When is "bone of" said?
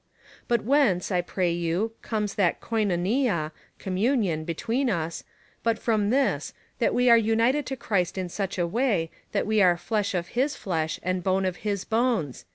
11.23-11.57